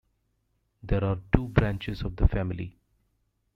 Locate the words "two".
1.31-1.47